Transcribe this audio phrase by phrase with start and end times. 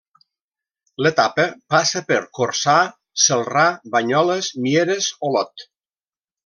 [1.05, 1.45] L'etapa
[1.75, 2.77] passa per Corçà,
[3.27, 5.71] Celrà, Banyoles, Mieres, Olot.